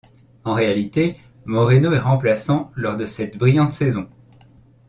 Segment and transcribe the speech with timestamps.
[0.45, 4.09] En réalité, Moreno est remplaçant lors de cette brillante saison.